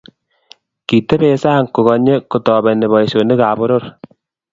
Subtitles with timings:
[0.87, 3.83] Kitebee sang kukanyu kotobeni boisionikab poror